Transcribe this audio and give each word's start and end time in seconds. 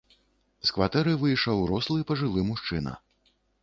З 0.69 0.75
кватэры 0.77 1.13
выйшаў 1.25 1.63
рослы 1.75 2.09
пажылы 2.09 2.49
мужчына. 2.53 3.01